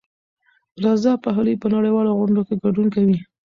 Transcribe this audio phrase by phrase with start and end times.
[0.85, 3.17] رضا پهلوي په نړیوالو غونډو کې ګډون کوي.